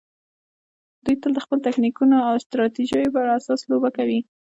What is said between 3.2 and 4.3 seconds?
اساس لوبه کوي.